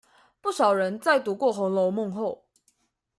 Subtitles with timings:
[0.41, 2.45] 不少人在讀過紅樓夢後